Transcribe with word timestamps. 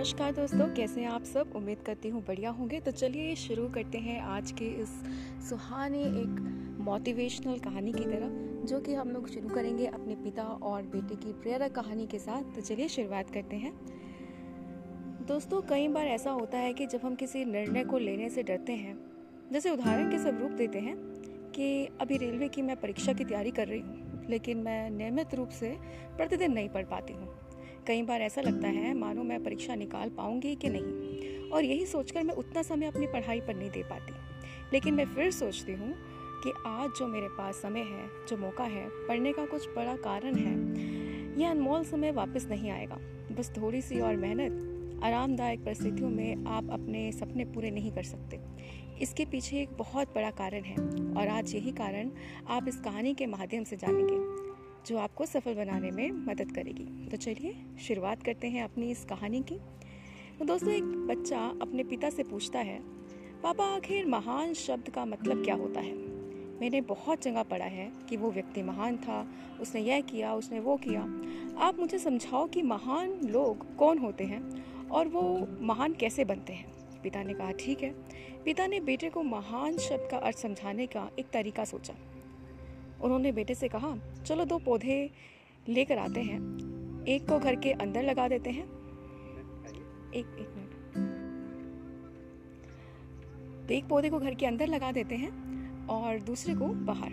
नमस्कार 0.00 0.32
दोस्तों, 0.32 0.66
कैसे 0.74 1.00
हैं 1.00 1.08
आप 1.08 1.24
सब? 1.24 1.52
उम्मीद 1.56 1.78
करती 1.78 2.08
हूँ 2.08 2.22
बढ़िया 2.24 2.50
होंगे। 2.50 2.78
तो 2.80 2.90
चलिए 2.90 3.34
शुरू 3.36 3.68
करते 3.68 3.98
हैं 3.98 4.20
आज 4.20 4.52
के 4.52 4.64
इस 4.64 4.88
सुहाने 5.48 5.98
एक 5.98 6.76
मोटिवेशनल 6.80 7.58
कहानी 7.58 7.92
की 7.92 8.04
तरह, 8.04 8.28
जो 8.66 8.80
कि 8.80 8.94
हम 8.94 9.10
लोग 9.10 9.28
शुरू 9.28 9.48
करेंगे 9.48 9.86
अपने 9.86 10.14
पिता 10.14 10.42
और 10.42 10.82
बेटे 10.82 11.16
की 11.16 11.32
प्रेरक 11.32 11.72
कहानी 11.72 12.06
के 12.06 12.18
साथ। 12.18 12.54
तो 12.54 12.60
चलिए 12.60 12.88
शुरुआत 12.88 13.30
करते 13.30 13.56
हैं। 13.56 13.72
दोस्तों, 15.26 15.60
कई 15.62 15.88
बार 15.88 16.06
ऐसा 16.06 16.30
होता 16.30 16.58
है 16.58 16.72
कि 16.72 16.86
जब 16.86 17.00
हम 17.04 17.14
किसी 17.14 17.44
निर्णय 17.44 17.84
को 17.84 17.98
लेने 17.98 18.28
से 18.28 18.42
डरते 18.42 18.72
हैं, 18.72 18.98
जैसे 19.52 19.70
उदाहरण 19.70 20.10
के 20.10 20.18
स्वरूप 20.18 20.50
देते 20.50 20.78
हैं 20.78 20.96
कि 21.52 21.86
अभी 22.00 22.16
रेलवे 22.16 22.48
की 22.48 22.62
मैं 22.62 22.76
परीक्षा 22.76 23.12
की 23.12 23.24
तैयारी 23.24 23.50
कर 23.50 23.68
रही 23.68 23.80
हूँ, 23.80 24.26
लेकिन 24.30 24.58
मैं 24.58 24.90
नियमित 24.90 25.34
रूप 25.34 25.48
से 25.50 25.76
प्रतिदिन 26.16 26.52
नहीं 26.52 26.68
पढ़ 26.68 26.84
पाती 26.84 27.12
हूँ। 27.12 27.49
कई 27.86 28.02
बार 28.02 28.20
ऐसा 28.20 28.40
लगता 28.40 28.68
है, 28.68 28.94
मानो 28.94 29.22
मैं 29.22 29.44
परीक्षा 29.44 29.74
निकाल 29.74 30.08
पाऊँगी 30.08 30.56
कि 30.56 30.68
नहीं? 30.68 31.50
और 31.50 31.64
यही 31.64 31.86
सोचकर 31.86 32.22
मैं 32.22 32.34
उतना 32.34 32.62
समय 32.62 32.86
अपनी 32.86 33.06
पढ़ाई 33.06 33.40
पर 33.40 33.54
नहीं 33.54 33.70
दे 33.70 33.82
पाती। 33.82 34.12
लेकिन 34.72 34.94
मैं 34.94 35.06
फिर 35.06 35.30
सोचती 35.30 35.72
हूँ 35.72 35.94
कि 36.44 36.52
आज 36.66 36.90
जो 36.98 37.06
मेरे 37.06 37.28
पास 37.28 37.54
समय 37.54 37.80
है, 37.80 38.26
जो 38.28 38.36
मौका 38.36 38.64
है, 38.64 38.88
पढ़ने 38.88 39.32
का 39.32 39.46
कुछ 39.46 39.68
बड़ा 39.68 39.96
कारण 39.96 40.34
है, 40.34 40.54
यह 41.40 41.50
अनमोल 41.50 41.84
समय 41.84 42.10
वापस 42.10 42.46
नहीं 42.50 42.70
आएगा। 42.70 42.98
बस 43.38 43.52
थोड़ी 43.56 43.82
सी 43.82 44.00
और 44.00 44.16
मेहनत, 44.16 44.66
आरामदायक 45.04 45.64
परिस्थितियों 45.64 46.10
में 46.10 46.44
आप 46.46 46.70
अपने 46.70 47.12
सपने 47.12 47.44
पूरे 47.44 47.70
नहीं 47.70 47.92
कर 47.92 48.02
सकते। 48.02 48.40
इसके 49.00 49.24
पीछे 49.24 49.60
एक 49.60 49.68
बहुत 49.78 50.08
बड़ा 50.14 50.30
कारण 50.30 50.62
है, 50.62 50.76
और 51.20 51.28
आज 51.28 51.54
यही 51.54 51.72
कारण 51.72 52.10
आप 52.48 52.68
इस 52.68 52.80
कहानी 52.80 53.14
के 53.14 53.26
माध्यम 53.26 53.64
से 53.64 53.76
जानेंगे। 53.76 54.49
जो 54.86 54.98
आपको 54.98 55.26
सफल 55.26 55.54
बनाने 55.54 55.90
में 55.90 56.10
मदद 56.10 56.52
करेगी। 56.52 57.08
तो 57.08 57.16
चलिए, 57.16 57.56
शुरुआत 57.80 58.22
करते 58.22 58.48
हैं 58.48 58.64
अपनी 58.64 58.90
इस 58.90 59.04
कहानी 59.04 59.42
की। 59.42 59.58
तो 60.38 60.44
दोस्तों, 60.44 60.70
एक 60.70 60.84
बच्चा 60.84 61.40
अपने 61.62 61.84
पिता 61.84 62.10
से 62.10 62.22
पूछता 62.22 62.58
है, 62.58 62.80
पापा, 63.42 63.64
आखिर 63.64 64.06
महान 64.06 64.54
शब्द 64.54 64.88
का 64.88 65.04
मतलब 65.04 65.44
क्या 65.44 65.54
होता 65.54 65.80
है? 65.80 66.20
मैंने 66.60 66.80
बहुत 66.80 67.22
जगह 67.22 67.42
पढ़ा 67.42 67.64
है 67.64 67.92
कि 68.08 68.16
वो 68.16 68.30
व्यक्ति 68.30 68.62
महान 68.62 68.96
था, 68.96 69.32
उसने 69.60 69.80
यह 69.80 70.00
किया, 70.00 70.34
उसने 70.34 70.60
वो 70.60 70.76
किया। 70.76 71.00
आप 71.58 71.78
मुझे 71.78 71.98
समझाओ 71.98 72.46
कि 72.46 72.62
महान 72.62 73.20
लोग 73.24 73.76
कौन 73.76 73.98
होते 73.98 74.24
हैं 74.24 74.64
और 74.88 75.08
वो 75.08 75.48
महान 75.60 75.92
कैसे 75.92 76.24
बनते 76.24 76.52
हैं? 76.52 76.72
पिता 77.02 77.22
ने 77.22 77.34
कहा, 77.34 77.50
ठीक 77.50 77.82
है। 77.82 77.94
पिता 78.44 78.66
ने 78.66 78.80
बेटे 78.80 79.10
को 79.10 79.22
महान 79.22 79.78
शब्द 79.78 80.08
का 80.10 80.18
अर्थ 80.18 80.38
समझाने 80.38 80.86
का 80.86 81.10
एक 81.18 81.26
तरीका 81.32 81.64
सोचा। 81.64 81.94
उन्होंने 83.02 83.32
बेटे 83.32 83.54
से 83.54 83.68
कहा, 83.68 83.96
चलो 84.26 84.44
दो 84.44 84.58
पौधे 84.58 85.10
लेकर 85.68 85.98
आते 85.98 86.20
हैं। 86.20 86.40
एक 87.06 87.28
को 87.28 87.38
घर 87.38 87.56
के 87.56 87.72
अंदर 87.72 88.02
लगा 88.02 88.28
देते 88.28 88.50
हैं। 88.50 88.64
एक 90.14 90.26
एक 90.26 90.48
मिनट। 90.56 90.70
तो 93.68 93.74
एक 93.74 93.84
पौधे 93.84 94.10
को 94.10 94.18
घर 94.18 94.34
के 94.34 94.46
अंदर 94.46 94.66
लगा 94.66 94.92
देते 94.92 95.14
हैं 95.14 95.50
और 95.86 96.20
दूसरे 96.20 96.54
को 96.54 96.66
बाहर। 96.66 97.10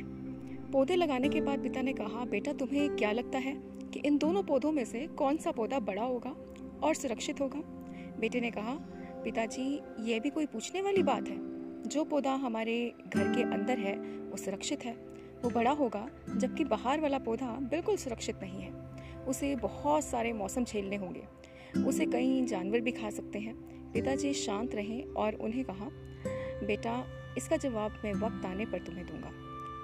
पौधे 0.72 0.96
लगाने 0.96 1.30
के 1.30 1.42
बाद 1.42 1.60
पिता 1.60 1.82
ने 1.82 1.94
कहा, 1.94 2.26
बेटा, 2.26 2.54
तुम्हें 2.54 2.96
क्या 2.96 3.12
लगता 3.12 3.38
है 3.38 3.56
कि 3.94 4.00
इन 4.00 4.18
दोनों 4.18 4.44
पौधों 4.44 4.72
में 4.72 4.86
से 4.86 5.08
कौन 5.08 5.38
सा 5.38 5.52
पौधा 5.52 5.80
बड़ा 5.80 6.04
होगा 6.04 6.36
और 6.84 6.94
सुरक्षित 6.94 7.42
होगा? 7.42 7.62
बेटे 8.20 8.42
ने 8.42 8.52
कहा, 8.52 8.74
पिताजी, 9.24 9.82
ये 10.00 10.20
भी 10.20 10.30
कोई 10.30 10.46
पूछने 10.46 10.82
वाली 10.82 11.04
बात 11.04 11.28
है। 11.28 11.58
जो 11.84 12.04
पौधा 12.04 12.34
हमारे 12.34 12.94
घर 13.14 13.36
के 13.36 13.42
अंदर 13.42 13.80
है, 13.80 13.98
वो 14.20 14.38
सुरक्षित 14.38 14.86
है। 14.86 15.17
वो 15.44 15.50
बड़ा 15.50 15.72
होगा, 15.72 16.08
जबकि 16.38 16.64
बाहर 16.64 17.00
वाला 17.00 17.20
पौधा 17.20 17.48
बिल्कुल 17.72 17.98
सुरक्षित 17.98 18.40
नहीं 18.42 18.62
है। 18.62 18.72
उसे 19.28 19.56
बहुत 19.56 20.04
सारे 20.04 20.34
मौसम 20.34 20.64
झेलने 20.64 20.96
होंगे। 20.96 21.24
उसे 21.84 22.06
कई 22.06 22.46
जानवर 22.46 22.80
भी 22.80 22.92
खा 22.92 23.10
सकते 23.10 23.40
हैं। 23.40 23.56
पिताजी 23.94 24.34
शांत 24.34 24.76
रहें 24.76 25.14
और 25.14 25.36
उन्हें 25.36 25.64
कहा, 25.66 25.90
बेटा, 26.66 27.04
इसका 27.38 27.58
जवाब 27.58 28.02
मैं 28.06 28.14
वक्त 28.14 28.46
आने 28.46 28.66
पर 28.66 28.80
तुम्हें 28.80 29.06
दूँगा। 29.06 29.32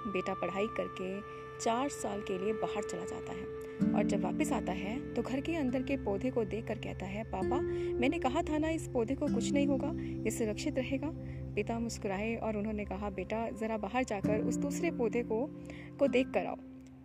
बेटा 0.06 0.34
पढ़ाई 0.34 0.66
करके 0.70 1.20
चार 1.60 1.88
साल 1.88 2.20
के 2.20 2.38
लिए 2.38 2.52
बाहर 2.52 2.82
चला 2.82 3.04
जाता 3.04 3.32
है 3.32 3.92
और 3.94 4.04
जब 4.04 4.22
वापस 4.22 4.50
आता 4.52 4.72
है 4.72 4.98
तो 5.14 5.22
घर 5.22 5.40
के 5.40 5.54
अंदर 5.56 5.82
के 5.82 5.96
पौधे 5.96 6.30
को 6.30 6.44
देख 6.44 6.66
कर 6.66 6.78
कहता 6.78 7.06
है, 7.06 7.24
पापा, 7.24 7.60
मैंने 8.00 8.18
कहा 8.18 8.42
था 8.42 8.58
ना 8.58 8.68
इस 8.70 8.88
पौधे 8.88 9.14
को 9.14 9.26
कुछ 9.26 9.52
नहीं 9.52 9.66
होगा, 9.66 9.92
ये 10.24 10.30
सुरक्षित 10.30 10.78
रहेगा। 10.78 11.10
पिता 11.54 11.78
मुस्कुराए 11.78 12.34
और 12.36 12.56
उन्होंने 12.56 12.84
कहा, 12.84 13.10
बेटा, 13.10 13.48
ज़रा 13.50 13.76
बाहर 13.78 14.04
जाकर 14.04 14.40
उस 14.40 14.56
दूसरे 14.58 14.90
पौधे 14.92 15.22
को 15.22 15.46
को 15.98 16.06
देख 16.08 16.30
कर 16.30 16.46
आओ। 16.46 16.56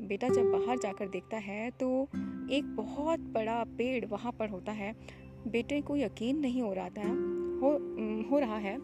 बेटा 0.02 0.28
जब 0.30 0.52
बाहर 0.52 0.78
जाकर 0.78 1.08
देखता 1.10 1.38
है 1.40 1.70
तो 1.72 2.08
एक 2.52 2.76
बहुत 2.76 3.20
बड़ा 3.32 3.64
पेड़ 3.78 4.06
वहाँ 4.06 4.32
पर 4.32 4.50
होता 4.50 4.72
है। 4.74 4.94
बेटे 5.48 5.82
को 5.82 5.96
यकीन 5.98 6.40
नहीं 6.40 6.62
हो 6.62 6.74
रहा 6.74 6.90
था, 6.90 7.10
हो 7.62 7.72
हो 8.30 8.40
रहा 8.40 8.58
है 8.58 8.78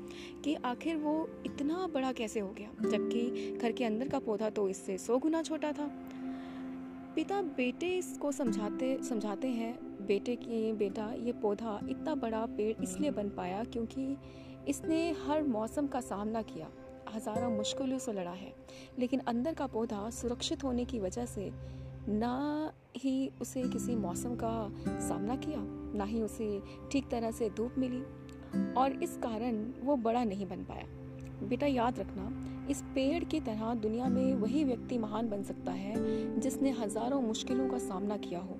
कि 0.44 0.53
आखिर 0.66 0.96
वो 0.98 1.14
इतना 1.46 1.88
बड़ा 1.88 2.12
कैसे 2.12 2.40
हो 2.40 2.53
गया, 2.58 2.70
जबकि 2.82 3.58
घर 3.58 3.72
के 3.72 3.86
अंदर 3.86 4.09
का 4.09 4.20
पौधा 4.20 4.50
तो 4.50 4.68
इससे 4.70 4.97
सौ 4.97 5.18
गुना 5.18 5.42
छोटा 5.42 5.72
था। 5.72 5.90
पिता 7.16 7.42
बेटे 7.58 7.90
इसको 7.97 8.32
समझाते 8.32 8.97
समझाते 9.03 9.47
हैं, 9.47 9.74
बेटे 10.08 10.36
की, 10.36 10.72
बेटा, 10.74 11.12
ये 11.18 11.32
पौधा 11.34 11.80
इतना 11.90 12.16
बड़ा 12.16 12.46
पेड़ 12.47 12.84
इसलिए 12.84 13.12
बन 13.12 13.30
पाया 13.30 13.64
क्योंकि 13.64 14.16
इसने 14.68 15.00
हर 15.28 15.44
मौसम 15.44 15.88
का 15.88 16.02
सामना 16.02 16.42
किया। 16.44 16.68
हज़ारों 17.16 17.50
मुश्किलों 17.52 17.98
से 18.00 18.14
लड़ा 18.14 18.31
है, 18.31 18.53
लेकिन 19.00 19.20
अंदर 19.28 19.53
का 19.53 19.68
पौधा 19.68 20.09
सुरक्षित 20.12 20.64
होने 20.64 20.86
की 20.86 21.00
वजह 21.00 21.26
से 21.26 21.52
ना 22.09 22.72
ही 22.98 23.31
उसे 23.42 23.64
किसी 23.64 23.96
मौसम 23.96 24.36
का 24.36 24.70
सामना 25.00 25.36
किया, 25.36 25.59
ना 25.98 26.03
ही 26.03 26.22
उसे 26.22 26.62
ठीक 26.92 27.09
तरह 27.12 27.31
से 27.31 27.50
धूप 27.50 27.76
मिली, 27.78 28.02
और 28.74 29.03
इस 29.03 29.18
कारण 29.18 29.64
वो 29.84 29.96
बड़ा 29.98 30.24
नहीं 30.24 30.48
बन 30.48 30.64
पाया। 30.64 30.86
बेटा, 31.44 31.68
याद 31.68 32.00
रखना, 32.00 32.32
इस 32.70 32.82
पेड़ 32.96 33.24
की 33.24 33.40
तरह 33.40 33.74
दुनिया 33.76 34.08
में 34.08 34.34
वही 34.34 34.64
व्यक्ति 34.64 34.97
महान 34.97 35.30
बन 35.30 35.44
सकता 35.44 35.72
है 35.72 36.40
जिसने 36.40 36.72
हज़ारों 36.72 37.22
मुश्किलों 37.22 37.68
का 37.70 37.78
सामना 37.80 38.18
किया 38.18 38.40
हो। 38.40 38.55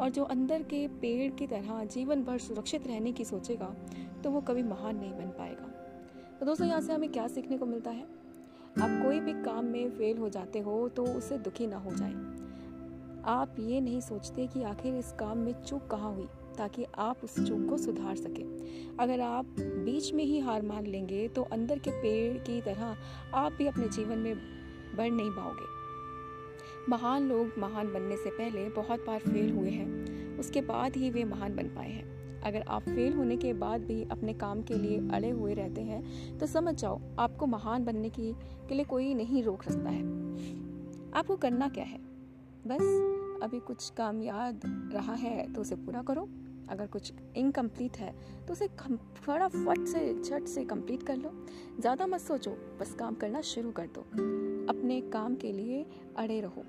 और 0.00 0.10
जो 0.10 0.24
अंदर 0.24 0.62
के 0.62 0.86
पेड़ 1.00 1.30
की 1.30 1.46
तरह 1.46 1.84
जीवन 1.86 2.22
भर 2.24 2.38
सुरक्षित 2.38 2.86
रहने 2.86 3.12
की 3.12 3.24
सोचेगा 3.24 3.74
तो 4.24 4.30
वो 4.30 4.40
कभी 4.40 4.62
महान 4.62 4.96
नहीं 4.96 5.12
बन 5.12 5.28
पाएगा। 5.38 5.68
तो 6.40 6.46
दोस्तों, 6.46 6.66
यहाँ 6.66 6.80
से 6.80 6.92
हमें 6.92 7.10
क्या 7.12 7.26
सीखने 7.28 7.58
को 7.58 7.66
मिलता 7.66 7.90
है? 7.90 8.02
आप 8.76 9.02
कोई 9.04 9.20
भी 9.20 9.32
काम 9.44 9.64
में 9.64 9.90
फेल 9.90 10.18
हो 10.18 10.28
जाते 10.28 10.58
हो 10.58 10.88
तो 10.88 11.04
उससे 11.08 11.38
दुखी 11.38 11.66
ना 11.66 11.76
हो 11.78 11.94
जाए। 11.94 12.14
आप 13.26 13.54
ये 13.60 13.80
नहीं 13.80 14.00
सोचते 14.00 14.46
कि 14.46 14.62
आखिर 14.62 14.94
इस 14.94 15.12
काम 15.12 15.38
में 15.38 15.52
चूक 15.62 15.86
कहाँ 15.90 16.12
हुई, 16.14 16.26
ताकि 16.58 16.84
आप 16.98 17.24
उस 17.24 17.34
चूक 17.38 17.68
को 17.68 17.78
सुधार 17.78 18.16
सके। 18.16 18.42
अगर 18.96 19.20
आप 19.20 19.46
बीच 19.58 20.12
में 20.12 20.24
ही 20.24 20.38
हार 20.40 20.62
मान 20.62 20.86
लेंगे 20.86 21.26
तो 21.28 21.42
अंदर 21.42 21.78
के 21.78 21.90
पेड़ 22.02 22.38
की 22.38 22.60
तरह 22.62 22.96
आप 23.34 23.52
भी 23.52 23.66
अपने 23.66 23.88
जीवन 23.88 24.18
में 24.18 24.34
बढ़ 24.96 25.10
नहीं 25.10 25.30
पाओगे। 25.30 25.74
महान 26.88 27.28
लोग 27.28 27.58
महान 27.58 27.92
बनने 27.92 28.16
से 28.16 28.30
पहले 28.30 28.68
बहुत 28.70 29.04
बार 29.06 29.18
फेल 29.20 29.50
हुए 29.50 29.70
हैं। 29.70 30.38
उसके 30.38 30.60
बाद 30.62 30.96
ही 30.96 31.10
वे 31.10 31.24
महान 31.24 31.56
बन 31.56 31.68
पाए 31.68 31.90
हैं। 31.90 32.40
अगर 32.42 32.64
आप 32.68 32.82
फेल 32.82 33.12
होने 33.12 33.36
के 33.36 33.52
बाद 33.54 33.84
भी 33.84 34.02
अपने 34.10 34.32
काम 34.34 34.62
के 34.62 34.74
लिए 34.74 34.98
अड़े 35.14 35.30
हुए 35.30 35.54
रहते 35.54 35.80
हैं 35.80 36.38
तो 36.38 36.46
समझ 36.46 36.74
जाओ, 36.74 37.00
आपको 37.18 37.46
महान 37.46 37.84
बनने 37.84 38.08
की, 38.10 38.32
के 38.68 38.74
लिए 38.74 38.84
कोई 38.84 39.14
नहीं 39.14 39.42
रोक 39.42 39.62
सकता 39.62 39.90
है। 39.90 40.02
आपको 41.12 41.36
करना 41.36 41.68
क्या 41.68 41.84
है? 41.84 41.98
बस, 42.66 43.40
अभी 43.42 43.60
कुछ 43.60 43.90
काम 43.90 44.22
याद 44.22 44.60
रहा 44.94 45.14
है 45.14 45.52
तो 45.52 45.60
उसे 45.60 45.76
पूरा 45.76 46.02
करो। 46.02 46.28
अगर 46.70 46.86
कुछ 46.86 47.12
इनकम्प्लीट 47.36 47.96
है 47.96 48.14
तो 48.46 48.52
उसे 48.52 48.66
फटाफट 48.68 49.84
से, 49.86 50.14
झट 50.14 50.46
से 50.46 50.64
कंप्लीट 50.64 51.02
कर 51.02 51.16
लो। 51.16 51.32
ज़्यादा 51.80 52.06
मत 52.06 52.20
सोचो, 52.20 52.50
बस 52.80 52.94
काम 52.94 53.14
करना 53.14 53.40
शुरू 53.44 53.70
कर 53.72 53.86
दो। 53.88 54.00
अपने 54.70 55.00
काम 55.12 55.34
के 55.34 55.52
लिए 55.52 55.84
अड़े 56.16 56.40
रहो। 56.40 56.64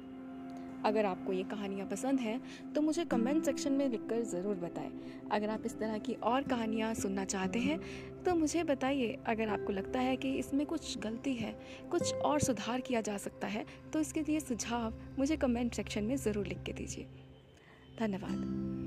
अगर 0.85 1.05
आपको 1.05 1.33
ये 1.33 1.43
कहानियाँ 1.45 1.87
पसंद 1.87 2.19
हैं 2.19 2.41
तो 2.73 2.81
मुझे 2.81 3.05
कमेंट 3.05 3.43
सेक्शन 3.45 3.71
में 3.71 3.87
लिखकर 3.89 4.23
ज़रूर 4.25 4.55
बताएँ। 4.55 4.91
अगर 5.31 5.49
आप 5.49 5.65
इस 5.65 5.77
तरह 5.79 5.97
की 5.99 6.13
और 6.23 6.43
कहानियाँ 6.45 6.93
सुनना 6.93 7.25
चाहते 7.25 7.59
हैं 7.59 7.79
तो 8.25 8.35
मुझे 8.35 8.63
बताइए। 8.65 9.17
अगर 9.27 9.49
आपको 9.49 9.73
लगता 9.73 9.99
है 9.99 10.15
कि 10.17 10.33
इसमें 10.35 10.65
कुछ 10.65 10.97
गलती 10.99 11.33
है, 11.33 11.53
कुछ 11.91 12.13
और 12.15 12.39
सुधार 12.39 12.81
किया 12.81 13.01
जा 13.01 13.17
सकता 13.19 13.47
है 13.47 13.65
तो 13.93 13.99
इसके 13.99 14.21
लिए 14.21 14.39
सुझाव 14.39 14.99
मुझे 15.19 15.37
कमेंट 15.37 15.73
सेक्शन 15.73 16.03
में 16.03 16.15
ज़रूर 16.17 16.47
लिख 16.47 16.63
के 16.63 16.73
दीजिए। 16.73 17.07
धन्यवाद। 17.99 18.86